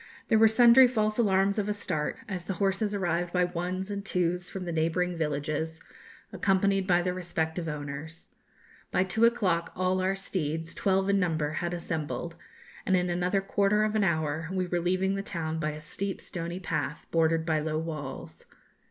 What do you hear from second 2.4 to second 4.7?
the horses arrived by ones and twos from